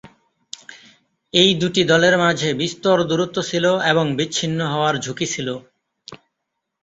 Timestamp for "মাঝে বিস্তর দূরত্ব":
2.17-3.37